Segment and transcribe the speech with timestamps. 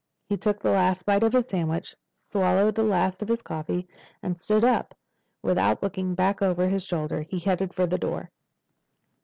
[0.27, 3.87] He took the last bite of his sandwich, swallowed the last of his coffee,
[4.23, 4.95] and stood up.
[5.43, 8.31] Without looking back over his shoulder he headed for the door.